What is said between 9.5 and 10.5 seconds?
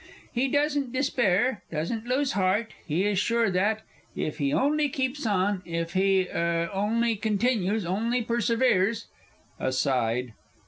(_Aside.